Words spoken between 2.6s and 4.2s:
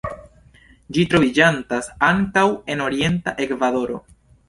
en orienta Ekvadoro.